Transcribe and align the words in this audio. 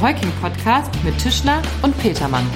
der 0.00 0.08
Heuking 0.08 0.30
Podcast 0.40 0.92
mit 1.04 1.18
Tischler 1.18 1.62
und 1.82 1.96
Petermann. 1.98 2.46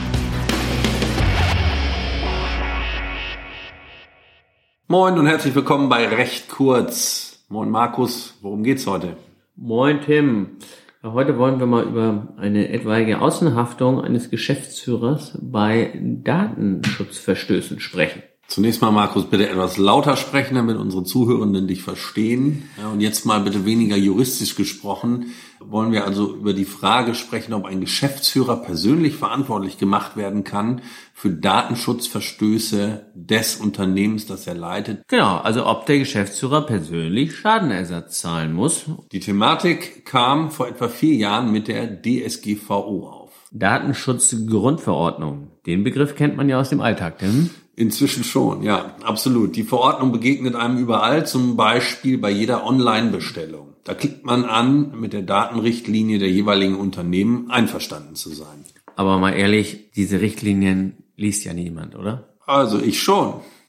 Moin 4.87 5.19
und 5.19 5.27
herzlich 5.27 5.55
willkommen 5.55 5.89
bei 5.89 6.07
Recht 6.07 6.49
kurz. 6.49 7.45
Moin 7.49 7.71
Markus, 7.71 8.39
worum 8.43 8.63
geht's 8.63 8.87
heute? 8.87 9.17
Moin 9.57 10.01
Tim. 10.01 10.59
Heute 11.03 11.39
wollen 11.39 11.59
wir 11.59 11.67
mal 11.67 11.85
über 11.85 12.29
eine 12.39 12.71
etwaige 12.71 13.21
Außenhaftung 13.21 14.01
eines 14.01 14.31
Geschäftsführers 14.31 15.39
bei 15.41 15.93
Datenschutzverstößen 16.03 17.81
sprechen. 17.81 18.23
Zunächst 18.47 18.83
mal, 18.83 18.91
Markus, 18.91 19.25
bitte 19.25 19.49
etwas 19.49 19.79
lauter 19.79 20.17
sprechen, 20.17 20.55
damit 20.55 20.77
unsere 20.77 21.03
Zuhörenden 21.03 21.67
dich 21.67 21.83
verstehen. 21.83 22.69
Ja, 22.79 22.89
und 22.89 23.01
jetzt 23.01 23.25
mal 23.25 23.41
bitte 23.41 23.65
weniger 23.65 23.97
juristisch 23.97 24.55
gesprochen. 24.55 25.33
Wollen 25.61 25.93
wir 25.93 26.05
also 26.05 26.35
über 26.35 26.53
die 26.53 26.67
Frage 26.67 27.15
sprechen, 27.15 27.55
ob 27.55 27.65
ein 27.65 27.81
Geschäftsführer 27.81 28.57
persönlich 28.57 29.17
verantwortlich 29.17 29.79
gemacht 29.79 30.17
werden 30.17 30.45
kann 30.45 30.83
für 31.15 31.31
Datenschutzverstöße 31.31 33.07
des 33.15 33.57
Unternehmens, 33.57 34.27
das 34.27 34.47
er 34.47 34.55
leitet. 34.55 35.09
Genau, 35.09 35.39
also 35.39 35.67
ob 35.67 35.87
der 35.87 35.99
Geschäftsführer 35.99 36.61
persönlich 36.67 37.35
Schadenersatz 37.35 38.21
zahlen 38.21 38.53
muss. 38.53 38.85
Die 39.11 39.21
Thematik 39.21 40.05
kam 40.05 40.51
vor 40.51 40.69
etwa 40.69 40.89
vier 40.89 41.15
Jahren 41.15 41.51
mit 41.51 41.67
der 41.67 42.03
DSGVO 42.03 43.09
auf. 43.09 43.33
Datenschutzgrundverordnung. 43.53 45.49
Den 45.67 45.83
Begriff 45.83 46.15
kennt 46.15 46.37
man 46.37 46.49
ja 46.49 46.61
aus 46.61 46.69
dem 46.69 46.81
Alltag, 46.81 47.21
Tim. 47.21 47.51
Inzwischen 47.77 48.23
schon, 48.23 48.63
ja, 48.63 48.97
absolut. 49.03 49.57
Die 49.57 49.65
Verordnung 49.65 50.13
begegnet 50.13 50.55
einem 50.55 50.79
überall, 50.79 51.27
zum 51.27 51.57
Beispiel 51.57 52.19
bei 52.19 52.31
jeder 52.31 52.65
Online-Bestellung. 52.65 53.75
Da 53.83 53.95
klickt 53.95 54.25
man 54.25 54.45
an, 54.45 54.99
mit 54.99 55.13
der 55.13 55.23
Datenrichtlinie 55.23 56.19
der 56.19 56.31
jeweiligen 56.31 56.77
Unternehmen 56.77 57.51
einverstanden 57.51 58.15
zu 58.15 58.31
sein. 58.31 58.65
Aber 58.97 59.19
mal 59.19 59.33
ehrlich, 59.33 59.91
diese 59.97 60.21
Richtlinien 60.21 60.95
liest 61.17 61.45
ja 61.45 61.53
niemand, 61.53 61.97
oder? 61.97 62.29
Also 62.47 62.81
ich 62.81 63.03
schon. 63.03 63.41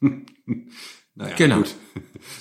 naja, 1.14 1.34
genau. 1.36 1.56
gut. 1.56 1.74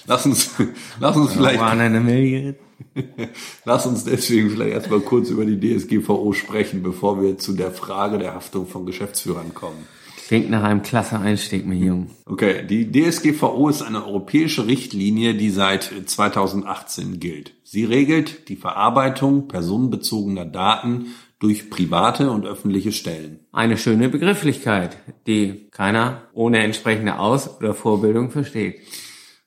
Lass 0.06 0.26
uns, 0.26 0.52
lass 1.00 1.18
uns 1.18 1.34
vielleicht. 1.34 1.60
Eine 1.60 2.56
Lass 3.66 3.86
uns 3.86 4.04
deswegen 4.04 4.52
vielleicht 4.52 4.74
erstmal 4.74 5.00
kurz 5.00 5.30
über 5.30 5.46
die 5.46 5.60
DSGVO 5.60 6.34
sprechen, 6.34 6.84
bevor 6.84 7.22
wir 7.22 7.38
zu 7.38 7.54
der 7.54 7.72
Frage 7.72 8.20
der 8.20 8.36
Haftung 8.36 8.68
von 8.68 8.86
Geschäftsführern 8.86 9.54
kommen. 9.54 9.88
Klingt 10.28 10.50
nach 10.50 10.64
einem 10.64 10.82
klasse 10.82 11.20
Einstieg, 11.20 11.68
mein 11.68 11.84
Jung. 11.84 12.10
Okay, 12.26 12.66
die 12.66 12.92
DSGVO 12.92 13.70
ist 13.70 13.84
eine 13.84 14.08
europäische 14.08 14.66
Richtlinie, 14.66 15.36
die 15.36 15.52
seit 15.52 15.92
2018 16.06 17.20
gilt. 17.20 17.54
Sie 17.64 17.86
regelt 17.86 18.50
die 18.50 18.56
Verarbeitung 18.56 19.48
personenbezogener 19.48 20.46
Daten 20.46 21.14
durch 21.38 21.70
private 21.70 22.32
und 22.32 22.48
öffentliche 22.48 22.92
Stellen. 22.92 23.42
Eine 23.52 23.78
schöne 23.78 24.10
Begrifflichkeit, 24.10 24.98
die 25.28 25.68
keiner 25.70 26.24
ohne 26.34 26.64
entsprechende 26.64 27.20
Aus- 27.20 27.58
oder 27.60 27.76
Vorbildung 27.76 28.32
versteht. 28.32 28.80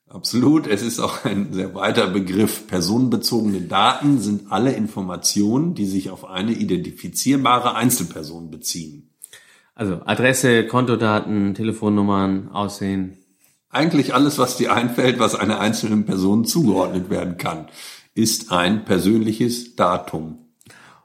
Absolut. 0.08 0.68
Es 0.68 0.82
ist 0.82 1.00
auch 1.00 1.24
ein 1.24 1.52
sehr 1.52 1.74
weiter 1.74 2.06
Begriff. 2.06 2.68
Personenbezogene 2.68 3.62
Daten 3.62 4.20
sind 4.20 4.52
alle 4.52 4.72
Informationen, 4.72 5.74
die 5.74 5.86
sich 5.86 6.10
auf 6.10 6.24
eine 6.24 6.52
identifizierbare 6.52 7.74
Einzelperson 7.74 8.50
beziehen. 8.50 9.07
Also 9.78 10.00
Adresse, 10.06 10.66
Kontodaten, 10.66 11.54
Telefonnummern, 11.54 12.48
Aussehen. 12.48 13.18
Eigentlich 13.70 14.12
alles, 14.12 14.36
was 14.36 14.56
dir 14.56 14.74
einfällt, 14.74 15.20
was 15.20 15.36
einer 15.36 15.60
einzelnen 15.60 16.04
Person 16.04 16.44
zugeordnet 16.44 17.10
werden 17.10 17.36
kann, 17.36 17.68
ist 18.12 18.50
ein 18.50 18.84
persönliches 18.84 19.76
Datum. 19.76 20.48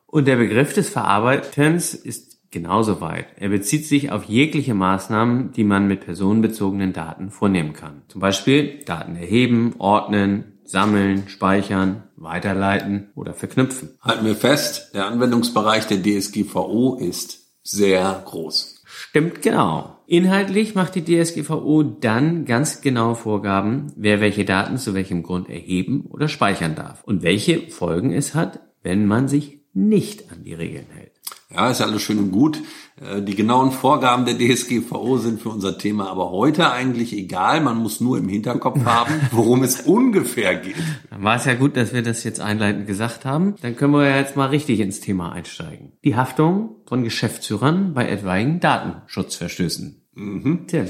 Und 0.08 0.26
der 0.26 0.38
Begriff 0.38 0.74
des 0.74 0.90
Verarbeitens 0.90 1.94
ist 1.94 2.50
genauso 2.50 3.00
weit. 3.00 3.28
Er 3.36 3.50
bezieht 3.50 3.86
sich 3.86 4.12
auf 4.12 4.24
jegliche 4.24 4.74
Maßnahmen, 4.74 5.52
die 5.52 5.66
man 5.66 5.88
mit 5.88 6.02
personenbezogenen 6.02 6.94
Daten 6.94 7.30
vornehmen 7.30 7.74
kann. 7.74 8.02
Zum 8.08 8.22
Beispiel 8.22 8.80
Daten 8.86 9.16
erheben, 9.16 9.76
ordnen, 9.78 10.58
sammeln, 10.64 11.28
speichern, 11.28 12.02
weiterleiten 12.16 13.12
oder 13.14 13.36
verknüpfen. 13.36 13.90
Halten 14.02 14.26
wir 14.26 14.36
fest, 14.36 14.96
der 14.96 15.06
Anwendungsbereich 15.06 15.86
der 15.86 16.02
DSGVO 16.02 16.98
ist 17.00 17.43
sehr 17.64 18.22
groß. 18.26 18.82
Stimmt 18.86 19.42
genau. 19.42 19.98
Inhaltlich 20.06 20.76
macht 20.76 20.96
die 20.96 21.04
DSGVO 21.04 21.84
dann 21.84 22.46
ganz 22.46 22.82
genaue 22.82 23.16
Vorgaben, 23.16 23.92
wer 23.96 24.22
welche 24.22 24.46
Daten 24.46 24.78
zu 24.78 24.94
welchem 24.94 25.24
Grund 25.24 25.50
erheben 25.50 26.06
oder 26.10 26.28
speichern 26.28 26.76
darf 26.76 27.04
und 27.04 27.24
welche 27.24 27.70
Folgen 27.70 28.12
es 28.12 28.36
hat, 28.36 28.60
wenn 28.84 29.08
man 29.08 29.28
sich 29.28 29.62
nicht 29.74 30.32
an 30.32 30.44
die 30.44 30.54
Regeln 30.54 30.88
hält. 30.92 31.13
Ja, 31.54 31.70
ist 31.70 31.80
ja 31.80 31.86
alles 31.86 32.02
schön 32.02 32.18
und 32.18 32.32
gut. 32.32 32.60
Äh, 33.00 33.22
die 33.22 33.36
genauen 33.36 33.72
Vorgaben 33.72 34.26
der 34.26 34.38
DSGVO 34.38 35.18
sind 35.18 35.42
für 35.42 35.50
unser 35.50 35.78
Thema 35.78 36.10
aber 36.10 36.32
heute 36.32 36.72
eigentlich 36.72 37.14
egal. 37.14 37.62
Man 37.62 37.78
muss 37.78 38.02
nur 38.02 38.18
im 38.18 38.28
Hinterkopf 38.28 38.80
haben, 38.86 39.14
worum 39.32 39.64
es 39.64 39.82
ungefähr 39.82 40.56
geht. 40.56 40.76
Dann 41.10 41.24
war 41.24 41.36
es 41.36 41.46
ja 41.46 41.54
gut, 41.54 41.78
dass 41.78 41.94
wir 41.94 42.02
das 42.02 42.24
jetzt 42.24 42.40
einleitend 42.40 42.88
gesagt 42.88 43.26
haben. 43.26 43.56
Dann 43.62 43.76
können 43.76 43.94
wir 43.94 44.08
ja 44.08 44.18
jetzt 44.18 44.36
mal 44.36 44.48
richtig 44.48 44.80
ins 44.80 45.00
Thema 45.00 45.32
einsteigen. 45.32 45.94
Die 46.04 46.16
Haftung 46.16 46.78
von 46.86 47.04
Geschäftsführern 47.04 47.94
bei 47.94 48.08
etwaigen 48.10 48.60
Datenschutzverstößen. 48.60 50.02
Mhm. 50.16 50.68
Tim. 50.68 50.88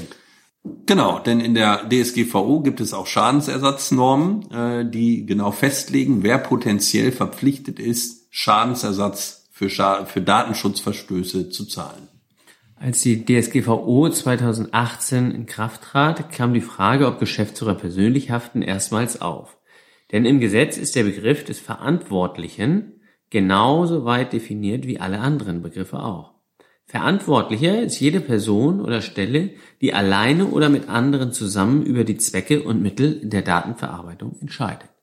Genau, 0.86 1.18
denn 1.18 1.40
in 1.40 1.52
der 1.52 1.90
DSGVO 1.90 2.60
gibt 2.60 2.80
es 2.80 2.94
auch 2.94 3.06
Schadensersatznormen, 3.06 4.50
äh, 4.50 4.90
die 4.90 5.26
genau 5.26 5.50
festlegen, 5.50 6.22
wer 6.22 6.38
potenziell 6.38 7.12
verpflichtet 7.12 7.78
ist, 7.78 8.28
Schadensersatz 8.30 9.43
für, 9.54 9.68
für 9.68 10.20
Datenschutzverstöße 10.20 11.48
zu 11.48 11.64
zahlen. 11.64 12.08
Als 12.74 13.02
die 13.02 13.24
DSGVO 13.24 14.10
2018 14.10 15.30
in 15.30 15.46
Kraft 15.46 15.82
trat, 15.82 16.32
kam 16.32 16.52
die 16.52 16.60
Frage, 16.60 17.06
ob 17.06 17.20
Geschäftsführer 17.20 17.76
persönlich 17.76 18.32
haften, 18.32 18.62
erstmals 18.62 19.22
auf. 19.22 19.56
Denn 20.10 20.24
im 20.24 20.40
Gesetz 20.40 20.76
ist 20.76 20.96
der 20.96 21.04
Begriff 21.04 21.44
des 21.44 21.60
Verantwortlichen 21.60 23.00
genauso 23.30 24.04
weit 24.04 24.32
definiert 24.32 24.88
wie 24.88 24.98
alle 24.98 25.20
anderen 25.20 25.62
Begriffe 25.62 26.00
auch. 26.00 26.34
Verantwortlicher 26.86 27.80
ist 27.80 28.00
jede 28.00 28.20
Person 28.20 28.80
oder 28.80 29.02
Stelle, 29.02 29.50
die 29.80 29.94
alleine 29.94 30.46
oder 30.46 30.68
mit 30.68 30.88
anderen 30.88 31.32
zusammen 31.32 31.84
über 31.84 32.02
die 32.02 32.16
Zwecke 32.16 32.64
und 32.64 32.82
Mittel 32.82 33.20
der 33.22 33.42
Datenverarbeitung 33.42 34.36
entscheidet. 34.40 34.93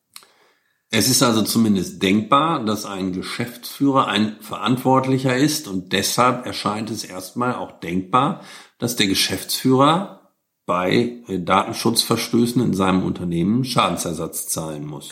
Es 0.94 1.08
ist 1.08 1.24
also 1.24 1.42
zumindest 1.42 2.04
denkbar, 2.04 2.66
dass 2.66 2.86
ein 2.86 3.14
Geschäftsführer 3.14 4.10
ein 4.10 4.36
Verantwortlicher 4.42 5.38
ist 5.38 5.70
und 5.70 5.94
deshalb 5.94 6.46
erscheint 6.46 6.92
es 6.92 7.06
erstmal 7.06 7.56
auch 7.56 7.80
denkbar, 7.80 8.42
dass 8.78 8.98
der 8.98 9.08
Geschäftsführer 9.08 10.34
bei 10.66 11.24
Datenschutzverstößen 11.30 12.62
in 12.62 12.74
seinem 12.74 13.04
Unternehmen 13.04 13.64
Schadensersatz 13.64 14.50
zahlen 14.50 14.86
muss. 14.86 15.12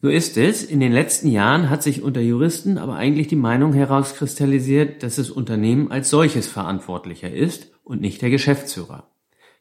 So 0.00 0.08
ist 0.08 0.38
es. 0.38 0.64
In 0.64 0.80
den 0.80 0.92
letzten 0.92 1.28
Jahren 1.28 1.68
hat 1.68 1.82
sich 1.82 2.02
unter 2.02 2.22
Juristen 2.22 2.78
aber 2.78 2.96
eigentlich 2.96 3.28
die 3.28 3.36
Meinung 3.36 3.74
herauskristallisiert, 3.74 5.02
dass 5.02 5.16
das 5.16 5.30
Unternehmen 5.30 5.90
als 5.90 6.08
solches 6.08 6.48
verantwortlicher 6.48 7.30
ist 7.30 7.68
und 7.84 8.00
nicht 8.00 8.22
der 8.22 8.30
Geschäftsführer. 8.30 9.10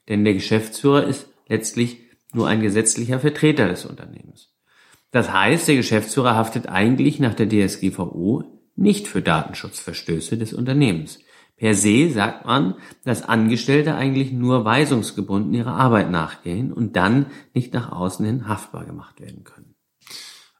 Denn 0.07 0.23
der 0.23 0.33
Geschäftsführer 0.33 1.05
ist 1.05 1.27
letztlich 1.47 1.99
nur 2.33 2.47
ein 2.47 2.61
gesetzlicher 2.61 3.19
Vertreter 3.19 3.67
des 3.67 3.85
Unternehmens. 3.85 4.50
Das 5.11 5.31
heißt, 5.31 5.67
der 5.67 5.75
Geschäftsführer 5.75 6.35
haftet 6.35 6.69
eigentlich 6.69 7.19
nach 7.19 7.33
der 7.33 7.49
DSGVO 7.49 8.43
nicht 8.75 9.07
für 9.07 9.21
Datenschutzverstöße 9.21 10.37
des 10.37 10.53
Unternehmens. 10.53 11.19
Per 11.57 11.75
se 11.75 12.09
sagt 12.09 12.45
man, 12.45 12.75
dass 13.03 13.21
Angestellte 13.21 13.93
eigentlich 13.93 14.31
nur 14.31 14.65
weisungsgebunden 14.65 15.53
ihrer 15.53 15.75
Arbeit 15.75 16.09
nachgehen 16.09 16.73
und 16.73 16.95
dann 16.95 17.27
nicht 17.53 17.73
nach 17.73 17.91
außen 17.91 18.25
hin 18.25 18.47
haftbar 18.47 18.85
gemacht 18.85 19.19
werden 19.19 19.43
können. 19.43 19.75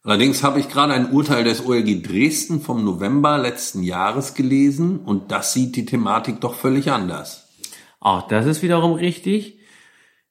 Allerdings 0.03 0.43
habe 0.43 0.59
ich 0.59 0.67
gerade 0.67 0.93
ein 0.93 1.11
Urteil 1.11 1.43
des 1.43 1.65
OLG 1.65 2.03
Dresden 2.03 2.59
vom 2.59 2.83
November 2.83 3.37
letzten 3.37 3.83
Jahres 3.83 4.33
gelesen 4.33 4.99
und 4.99 5.31
das 5.31 5.53
sieht 5.53 5.75
die 5.75 5.85
Thematik 5.85 6.41
doch 6.41 6.55
völlig 6.55 6.91
anders. 6.91 7.49
Auch 7.99 8.27
das 8.27 8.45
ist 8.45 8.63
wiederum 8.63 8.93
richtig. 8.93 9.59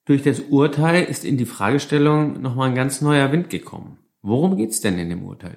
Durch 0.05 0.23
das 0.23 0.41
Urteil 0.41 1.05
ist 1.05 1.25
in 1.25 1.37
die 1.37 1.47
Fragestellung 1.47 2.41
nochmal 2.43 2.69
ein 2.69 2.75
ganz 2.75 3.01
neuer 3.01 3.31
Wind 3.33 3.49
gekommen. 3.49 3.99
Worum 4.23 4.57
geht's 4.57 4.81
denn 4.81 4.99
in 4.99 5.09
dem 5.09 5.25
Urteil? 5.25 5.57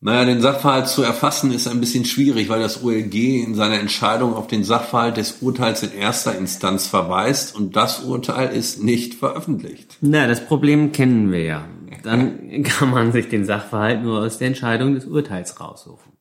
Naja, 0.00 0.26
den 0.26 0.40
Sachverhalt 0.40 0.88
zu 0.88 1.02
erfassen 1.02 1.52
ist 1.52 1.66
ein 1.66 1.80
bisschen 1.80 2.04
schwierig, 2.04 2.48
weil 2.48 2.60
das 2.60 2.84
OLG 2.84 3.14
in 3.44 3.54
seiner 3.54 3.80
Entscheidung 3.80 4.34
auf 4.34 4.46
den 4.46 4.62
Sachverhalt 4.62 5.16
des 5.16 5.38
Urteils 5.40 5.82
in 5.82 5.92
erster 5.92 6.36
Instanz 6.36 6.86
verweist 6.86 7.56
und 7.56 7.76
das 7.76 8.04
Urteil 8.04 8.54
ist 8.54 8.82
nicht 8.82 9.14
veröffentlicht. 9.14 9.96
Na, 10.02 10.26
das 10.26 10.44
Problem 10.44 10.92
kennen 10.92 11.32
wir 11.32 11.44
ja. 11.44 11.68
Dann 12.02 12.62
kann 12.62 12.90
man 12.90 13.12
sich 13.12 13.28
den 13.28 13.44
Sachverhalt 13.44 14.02
nur 14.02 14.20
aus 14.20 14.38
der 14.38 14.48
Entscheidung 14.48 14.94
des 14.94 15.06
Urteils 15.06 15.60
raussuchen. 15.60 16.15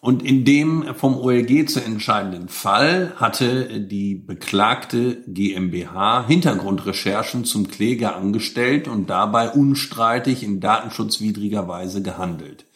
Und 0.00 0.22
in 0.22 0.44
dem 0.44 0.94
vom 0.94 1.18
OLG 1.18 1.66
zu 1.68 1.80
entscheidenden 1.82 2.48
Fall 2.48 3.14
hatte 3.16 3.80
die 3.80 4.14
beklagte 4.14 5.22
GmbH 5.26 6.26
Hintergrundrecherchen 6.26 7.44
zum 7.44 7.68
Kläger 7.68 8.14
angestellt 8.14 8.88
und 8.88 9.10
dabei 9.10 9.50
unstreitig 9.50 10.42
in 10.42 10.60
datenschutzwidriger 10.60 11.66
Weise 11.66 12.02
gehandelt. 12.02 12.66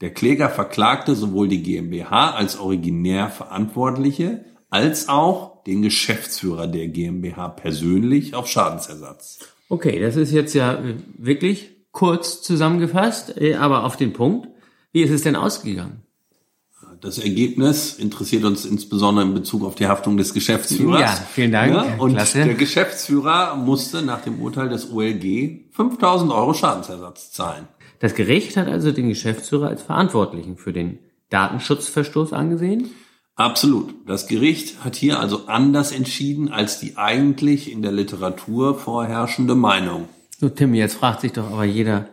Der 0.00 0.12
Kläger 0.12 0.48
verklagte 0.48 1.14
sowohl 1.14 1.48
die 1.48 1.62
GmbH 1.62 2.30
als 2.30 2.58
originär 2.58 3.28
Verantwortliche 3.28 4.44
als 4.70 5.08
auch 5.08 5.62
den 5.64 5.82
Geschäftsführer 5.82 6.66
der 6.66 6.88
GmbH 6.88 7.48
persönlich 7.48 8.34
auf 8.34 8.48
Schadensersatz. 8.48 9.40
Okay, 9.68 10.00
das 10.00 10.16
ist 10.16 10.32
jetzt 10.32 10.54
ja 10.54 10.82
wirklich 11.18 11.72
kurz 11.92 12.40
zusammengefasst, 12.42 13.40
äh, 13.40 13.56
aber 13.56 13.84
auf 13.84 13.96
den 13.96 14.12
Punkt. 14.12 14.48
Wie 14.92 15.02
ist 15.02 15.10
es 15.10 15.22
denn 15.22 15.36
ausgegangen? 15.36 16.02
Das 17.00 17.18
Ergebnis 17.18 17.94
interessiert 17.94 18.44
uns 18.44 18.66
insbesondere 18.66 19.24
in 19.24 19.32
Bezug 19.32 19.64
auf 19.64 19.74
die 19.74 19.86
Haftung 19.86 20.18
des 20.18 20.34
Geschäftsführers. 20.34 21.00
Ja, 21.00 21.26
vielen 21.32 21.52
Dank. 21.52 21.72
Ja, 21.72 21.94
und 21.98 22.12
Klasse. 22.12 22.44
der 22.44 22.54
Geschäftsführer 22.54 23.56
musste 23.56 24.02
nach 24.02 24.20
dem 24.20 24.40
Urteil 24.40 24.68
des 24.68 24.92
OLG 24.92 25.70
5000 25.72 26.30
Euro 26.30 26.52
Schadensersatz 26.52 27.32
zahlen. 27.32 27.68
Das 28.00 28.14
Gericht 28.14 28.56
hat 28.56 28.68
also 28.68 28.92
den 28.92 29.08
Geschäftsführer 29.08 29.68
als 29.68 29.82
Verantwortlichen 29.82 30.56
für 30.56 30.72
den 30.72 30.98
Datenschutzverstoß 31.30 32.34
angesehen. 32.34 32.90
Absolut. 33.34 33.94
Das 34.06 34.26
Gericht 34.26 34.84
hat 34.84 34.96
hier 34.96 35.20
also 35.20 35.46
anders 35.46 35.92
entschieden 35.92 36.50
als 36.50 36.80
die 36.80 36.98
eigentlich 36.98 37.72
in 37.72 37.80
der 37.80 37.92
Literatur 37.92 38.78
vorherrschende 38.78 39.54
Meinung. 39.54 40.08
So, 40.38 40.50
Tim, 40.50 40.74
jetzt 40.74 40.96
fragt 40.96 41.22
sich 41.22 41.32
doch 41.32 41.50
aber 41.50 41.64
jeder, 41.64 42.08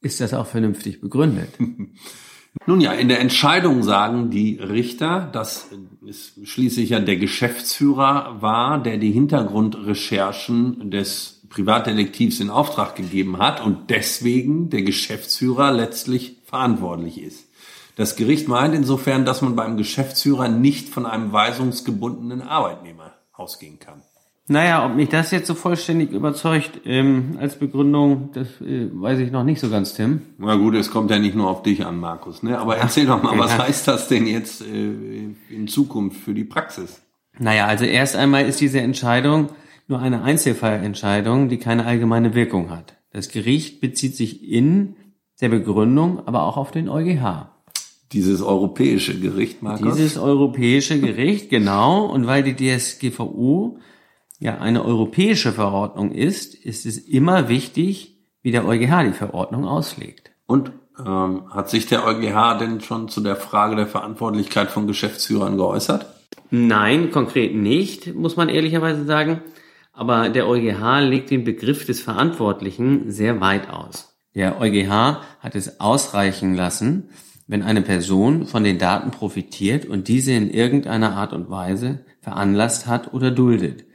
ist 0.00 0.20
das 0.20 0.32
auch 0.34 0.46
vernünftig 0.46 1.00
begründet? 1.00 1.48
Nun 2.66 2.80
ja, 2.80 2.92
in 2.92 3.08
der 3.08 3.20
Entscheidung 3.20 3.82
sagen 3.82 4.30
die 4.30 4.56
Richter, 4.56 5.28
dass 5.32 5.70
es 6.08 6.32
schließlich 6.44 6.90
ja 6.90 7.00
der 7.00 7.16
Geschäftsführer 7.16 8.40
war, 8.40 8.82
der 8.82 8.98
die 8.98 9.12
Hintergrundrecherchen 9.12 10.90
des 10.90 11.42
Privatdetektivs 11.48 12.40
in 12.40 12.50
Auftrag 12.50 12.96
gegeben 12.96 13.38
hat 13.38 13.64
und 13.64 13.90
deswegen 13.90 14.70
der 14.70 14.82
Geschäftsführer 14.82 15.72
letztlich 15.72 16.36
verantwortlich 16.44 17.22
ist. 17.22 17.48
Das 17.96 18.16
Gericht 18.16 18.48
meint 18.48 18.74
insofern, 18.74 19.24
dass 19.24 19.42
man 19.42 19.56
beim 19.56 19.76
Geschäftsführer 19.76 20.48
nicht 20.48 20.88
von 20.88 21.04
einem 21.04 21.32
weisungsgebundenen 21.32 22.42
Arbeitnehmer 22.42 23.14
ausgehen 23.32 23.78
kann. 23.78 24.02
Naja, 24.50 24.86
ob 24.86 24.96
mich 24.96 25.10
das 25.10 25.30
jetzt 25.30 25.46
so 25.46 25.54
vollständig 25.54 26.10
überzeugt 26.10 26.80
ähm, 26.86 27.36
als 27.38 27.56
Begründung, 27.56 28.30
das 28.32 28.48
äh, 28.62 28.88
weiß 28.90 29.18
ich 29.18 29.30
noch 29.30 29.44
nicht 29.44 29.60
so 29.60 29.68
ganz, 29.68 29.92
Tim. 29.92 30.22
Na 30.38 30.56
gut, 30.56 30.74
es 30.74 30.90
kommt 30.90 31.10
ja 31.10 31.18
nicht 31.18 31.36
nur 31.36 31.50
auf 31.50 31.62
dich 31.62 31.84
an, 31.84 32.00
Markus. 32.00 32.42
Ne? 32.42 32.58
Aber 32.58 32.78
erzähl 32.78 33.04
doch 33.04 33.22
mal, 33.22 33.30
okay, 33.30 33.38
was 33.38 33.52
ja. 33.52 33.66
heißt 33.66 33.86
das 33.86 34.08
denn 34.08 34.26
jetzt 34.26 34.62
äh, 34.62 35.34
in 35.50 35.68
Zukunft 35.68 36.18
für 36.18 36.32
die 36.32 36.44
Praxis? 36.44 37.02
Naja, 37.38 37.66
also 37.66 37.84
erst 37.84 38.16
einmal 38.16 38.46
ist 38.46 38.60
diese 38.60 38.80
Entscheidung 38.80 39.50
nur 39.86 40.00
eine 40.00 40.22
Einzelfallentscheidung, 40.22 41.50
die 41.50 41.58
keine 41.58 41.84
allgemeine 41.84 42.34
Wirkung 42.34 42.70
hat. 42.70 42.96
Das 43.12 43.28
Gericht 43.28 43.82
bezieht 43.82 44.16
sich 44.16 44.48
in 44.48 44.96
der 45.42 45.50
Begründung 45.50 46.26
aber 46.26 46.44
auch 46.44 46.56
auf 46.56 46.70
den 46.70 46.88
EuGH. 46.88 47.50
Dieses 48.12 48.40
europäische 48.40 49.18
Gericht, 49.20 49.62
Markus? 49.62 49.94
Dieses 49.94 50.16
europäische 50.16 50.98
Gericht, 50.98 51.50
genau. 51.50 52.06
Und 52.06 52.26
weil 52.26 52.42
die 52.42 52.56
DSGVO 52.56 53.78
ja 54.38 54.58
eine 54.58 54.84
europäische 54.84 55.52
Verordnung 55.52 56.12
ist, 56.12 56.54
ist 56.54 56.86
es 56.86 56.98
immer 56.98 57.48
wichtig, 57.48 58.18
wie 58.42 58.50
der 58.50 58.66
EuGH 58.66 59.04
die 59.04 59.12
Verordnung 59.12 59.66
auslegt. 59.66 60.30
Und 60.46 60.72
ähm, 60.98 61.42
hat 61.50 61.68
sich 61.70 61.86
der 61.86 62.04
EuGH 62.04 62.58
denn 62.58 62.80
schon 62.80 63.08
zu 63.08 63.20
der 63.20 63.36
Frage 63.36 63.76
der 63.76 63.86
Verantwortlichkeit 63.86 64.70
von 64.70 64.86
Geschäftsführern 64.86 65.56
geäußert? 65.56 66.06
Nein, 66.50 67.10
konkret 67.10 67.54
nicht, 67.54 68.14
muss 68.14 68.36
man 68.36 68.48
ehrlicherweise 68.48 69.04
sagen. 69.04 69.42
Aber 69.92 70.28
der 70.28 70.46
EuGH 70.48 71.00
legt 71.00 71.30
den 71.30 71.44
Begriff 71.44 71.84
des 71.84 72.00
Verantwortlichen 72.00 73.10
sehr 73.10 73.40
weit 73.40 73.68
aus. 73.68 74.16
Der 74.34 74.60
EuGH 74.60 75.20
hat 75.40 75.54
es 75.54 75.80
ausreichen 75.80 76.54
lassen, 76.54 77.10
wenn 77.48 77.62
eine 77.62 77.82
Person 77.82 78.46
von 78.46 78.62
den 78.62 78.78
Daten 78.78 79.10
profitiert 79.10 79.86
und 79.86 80.06
diese 80.06 80.32
in 80.32 80.50
irgendeiner 80.50 81.16
Art 81.16 81.32
und 81.32 81.50
Weise 81.50 82.04
veranlasst 82.20 82.86
hat 82.86 83.12
oder 83.12 83.30
duldet. 83.30 83.87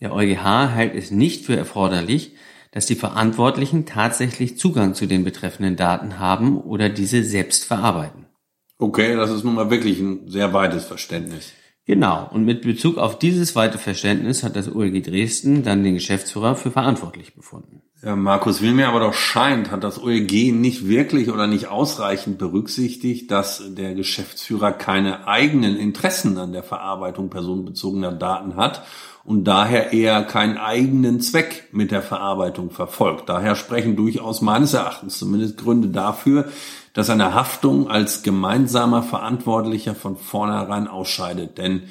Der 0.00 0.12
EuGH 0.12 0.74
hält 0.74 0.94
es 0.94 1.10
nicht 1.10 1.46
für 1.46 1.56
erforderlich, 1.56 2.34
dass 2.70 2.84
die 2.84 2.94
Verantwortlichen 2.94 3.86
tatsächlich 3.86 4.58
Zugang 4.58 4.94
zu 4.94 5.06
den 5.06 5.24
betreffenden 5.24 5.76
Daten 5.76 6.18
haben 6.18 6.60
oder 6.60 6.90
diese 6.90 7.24
selbst 7.24 7.64
verarbeiten. 7.64 8.26
Okay, 8.78 9.16
das 9.16 9.30
ist 9.30 9.44
nun 9.44 9.54
mal 9.54 9.70
wirklich 9.70 9.98
ein 9.98 10.28
sehr 10.28 10.52
weites 10.52 10.84
Verständnis. 10.84 11.52
Genau, 11.86 12.28
und 12.30 12.44
mit 12.44 12.62
Bezug 12.62 12.98
auf 12.98 13.18
dieses 13.18 13.56
weite 13.56 13.78
Verständnis 13.78 14.42
hat 14.42 14.56
das 14.56 14.74
OLG 14.74 15.02
Dresden 15.02 15.62
dann 15.62 15.84
den 15.84 15.94
Geschäftsführer 15.94 16.56
für 16.56 16.72
verantwortlich 16.72 17.34
befunden. 17.34 17.80
Ja, 18.02 18.14
Markus, 18.16 18.60
wie 18.60 18.72
mir 18.72 18.88
aber 18.88 19.00
doch 19.00 19.14
scheint, 19.14 19.70
hat 19.70 19.82
das 19.82 20.02
OLG 20.02 20.52
nicht 20.52 20.86
wirklich 20.86 21.30
oder 21.30 21.46
nicht 21.46 21.68
ausreichend 21.68 22.36
berücksichtigt, 22.36 23.30
dass 23.30 23.62
der 23.74 23.94
Geschäftsführer 23.94 24.72
keine 24.72 25.26
eigenen 25.26 25.76
Interessen 25.76 26.36
an 26.36 26.52
der 26.52 26.62
Verarbeitung 26.62 27.30
personenbezogener 27.30 28.12
Daten 28.12 28.56
hat 28.56 28.84
und 29.26 29.44
daher 29.44 29.92
eher 29.92 30.22
keinen 30.22 30.56
eigenen 30.56 31.20
Zweck 31.20 31.68
mit 31.72 31.90
der 31.90 32.02
Verarbeitung 32.02 32.70
verfolgt. 32.70 33.28
Daher 33.28 33.56
sprechen 33.56 33.96
durchaus 33.96 34.40
meines 34.40 34.72
Erachtens 34.72 35.18
zumindest 35.18 35.56
Gründe 35.56 35.88
dafür, 35.88 36.46
dass 36.92 37.10
eine 37.10 37.34
Haftung 37.34 37.90
als 37.90 38.22
gemeinsamer 38.22 39.02
Verantwortlicher 39.02 39.96
von 39.96 40.16
vornherein 40.16 40.86
ausscheidet. 40.86 41.58
Denn 41.58 41.82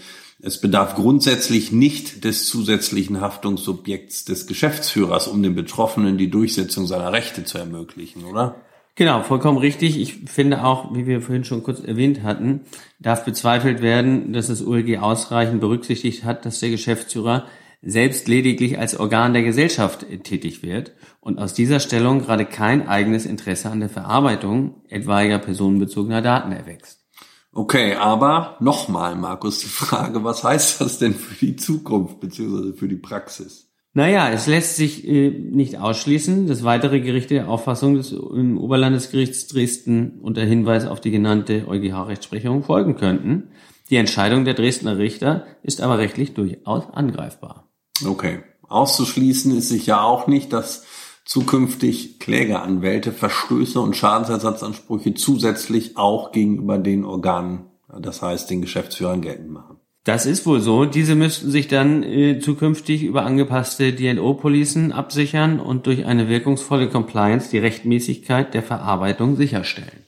es 0.42 0.62
bedarf 0.62 0.96
grundsätzlich 0.96 1.74
nicht 1.74 2.24
des 2.24 2.48
zusätzlichen 2.48 3.20
Haftungssubjekts 3.20 4.24
des 4.24 4.48
Geschäftsführers, 4.48 5.28
um 5.28 5.44
den 5.44 5.56
Betroffenen 5.56 6.18
die 6.18 6.32
Durchsetzung 6.32 6.88
seiner 6.88 7.12
Rechte 7.12 7.44
zu 7.44 7.58
ermöglichen, 7.58 8.24
oder? 8.24 8.56
Genau, 8.97 9.24
vollkommen 9.24 9.57
richtig. 9.57 10.00
Ich 10.00 10.21
finde 10.30 10.63
auch, 10.63 10.95
wie 10.95 11.06
wir 11.06 11.21
vorhin 11.21 11.44
schon 11.44 11.63
kurz 11.63 11.81
erwähnt 11.81 12.24
hatten, 12.24 12.62
darf 12.97 13.25
bezweifelt 13.25 13.81
werden, 13.81 14.31
dass 14.31 14.47
das 14.47 14.65
OLG 14.65 15.00
ausreichend 15.00 15.59
berücksichtigt 15.59 16.24
hat, 16.24 16.45
dass 16.45 16.62
der 16.62 16.69
Geschäftsführer 16.69 17.45
selbst 17.81 18.30
lediglich 18.30 18.80
als 18.80 18.97
Organ 18.97 19.33
der 19.33 19.44
Gesellschaft 19.44 20.06
tätig 20.24 20.63
wird 20.63 20.94
und 21.19 21.39
aus 21.39 21.53
dieser 21.53 21.81
Stellung 21.81 22.19
gerade 22.19 22.45
kein 22.45 22.88
eigenes 22.88 23.25
Interesse 23.25 23.69
an 23.69 23.81
der 23.81 23.89
Verarbeitung 23.89 24.81
etwaiger 24.88 25.39
personenbezogener 25.39 26.21
Daten 26.21 26.53
erwächst. 26.53 27.06
Okay, 27.51 27.95
aber 27.95 28.57
nochmal, 28.62 29.15
Markus, 29.15 29.59
die 29.59 29.68
Frage, 29.68 30.24
was 30.24 30.44
heißt 30.44 30.81
das 30.81 31.00
denn 31.00 31.13
für 31.13 31.36
die 31.36 31.57
Zukunft 31.57 32.22
beziehungsweise 32.22 32.74
für 32.74 32.88
die 32.88 32.96
Praxis? 32.96 33.70
Naja, 33.98 34.30
es 34.30 34.46
lässt 34.46 34.75
sich 34.75 35.08
äh, 35.08 35.30
nicht 35.30 35.78
ausschließen, 35.80 36.48
dass 36.48 36.66
weitere 36.66 37.00
Gerichte 37.00 37.36
der 37.36 37.48
Auffassung 37.48 37.96
des 37.96 38.12
im 38.12 38.58
Oberlandesgerichts 38.58 39.48
Dresden 39.48 40.20
unter 40.22 40.42
Hinweis 40.42 40.86
auf 40.86 41.00
die 41.00 41.12
genannte 41.12 41.66
EuGH-Rechtsprechung 41.66 42.62
folgen 42.64 42.98
könnten. 42.98 43.52
Die 43.90 43.96
Entscheidung 43.96 44.44
der 44.44 44.54
Dresdner 44.54 44.98
Richter 44.98 45.46
ist 45.64 45.80
aber 45.80 45.98
rechtlich 45.98 46.34
durchaus 46.34 46.84
angreifbar. 46.92 47.70
Okay. 48.06 48.44
Auszuschließen 48.68 49.56
ist 49.58 49.70
sich 49.70 49.86
ja 49.86 50.02
auch 50.02 50.28
nicht, 50.28 50.52
dass 50.52 50.86
zukünftig 51.24 52.20
Klägeranwälte 52.20 53.14
Verstöße 53.14 53.80
und 53.80 53.96
Schadensersatzansprüche 53.96 55.14
zusätzlich 55.14 55.96
auch 55.96 56.34
gegenüber 56.34 56.80
den 56.80 57.06
Organen, 57.06 57.68
das 57.98 58.22
heißt 58.22 58.50
den 58.50 58.60
Geschäftsführern 58.60 59.22
geltend 59.22 59.52
machen. 59.52 59.80
Das 60.05 60.27
ist 60.27 60.45
wohl 60.45 60.62
so. 60.62 60.85
Diese 60.85 61.15
müssten 61.15 61.50
sich 61.50 61.67
dann 61.67 62.03
äh, 62.03 62.39
zukünftig 62.39 63.03
über 63.03 63.25
angepasste 63.25 63.91
DNO-Policen 63.91 64.91
absichern 64.91 65.59
und 65.59 65.88
durch 65.88 66.05
eine 66.05 66.29
wirkungsvolle 66.29 66.89
Compliance 66.89 67.50
die 67.50 67.57
Rechtmäßigkeit 67.57 68.53
der 68.53 68.62
Verarbeitung 68.62 69.35
sicherstellen. 69.35 70.05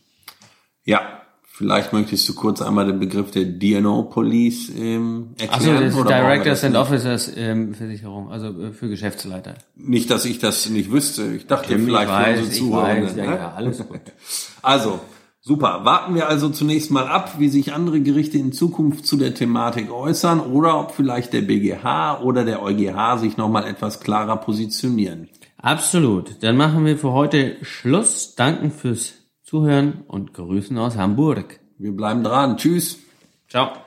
Ja, 0.85 1.01
vielleicht 1.47 1.93
möchtest 1.93 2.29
du 2.29 2.35
kurz 2.35 2.61
einmal 2.61 2.85
den 2.85 2.99
Begriff 2.99 3.31
der 3.31 3.45
DNO-Police 3.45 4.69
ähm, 4.77 5.29
erklären. 5.39 5.81
das 5.81 5.95
brauchen 5.95 6.07
wir 6.07 6.15
Directors 6.15 6.61
das 6.61 6.63
and? 6.63 6.75
Officers 6.75 7.31
ähm, 7.35 7.73
Versicherung, 7.73 8.31
also 8.31 8.49
äh, 8.49 8.71
für 8.73 8.89
Geschäftsleiter. 8.89 9.55
Nicht, 9.75 10.11
dass 10.11 10.25
ich 10.25 10.37
das 10.37 10.69
nicht 10.69 10.91
wüsste. 10.91 11.23
Ich 11.35 11.47
dachte 11.47 11.69
Tim, 11.69 11.85
vielleicht 11.85 12.03
ich 12.03 12.15
weiß, 12.15 12.39
für 12.39 12.45
unsere 12.45 12.71
weiß, 12.71 13.15
ja, 13.15 13.25
ne? 13.25 13.35
ja, 13.35 13.53
alles 13.55 13.79
gut. 13.79 14.01
Also, 14.61 14.99
super. 15.47 15.85
Warten 15.85 16.13
wir 16.13 16.27
also 16.27 16.49
zunächst 16.49 16.91
mal 16.91 17.07
ab, 17.07 17.39
wie 17.39 17.47
sich 17.47 17.73
andere 17.73 18.01
Gerichte 18.01 18.37
in 18.37 18.51
Zukunft 18.51 19.05
zu 19.05 19.15
der 19.15 19.33
Thematik 19.33 19.91
äußern 19.91 20.41
oder 20.41 20.77
ob 20.79 20.91
vielleicht 20.91 21.31
der 21.31 21.41
BGH 21.41 22.21
oder 22.21 22.43
der 22.43 22.61
EuGH 22.61 23.17
sich 23.17 23.37
nochmal 23.37 23.65
etwas 23.65 24.01
klarer 24.01 24.35
positionieren. 24.35 25.29
Absolut. 25.57 26.43
Dann 26.43 26.57
machen 26.57 26.85
wir 26.85 26.97
für 26.97 27.13
heute 27.13 27.55
Schluss. 27.61 28.35
Danken 28.35 28.71
fürs 28.71 29.13
Zuhören 29.41 30.03
und 30.07 30.33
Grüßen 30.33 30.77
aus 30.77 30.97
Hamburg. 30.97 31.61
Wir 31.79 31.93
bleiben 31.93 32.23
dran. 32.23 32.57
Tschüss. 32.57 32.99
Ciao. 33.47 33.86